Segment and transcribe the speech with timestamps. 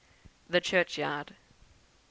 [0.49, 1.35] The Churchyard; 2.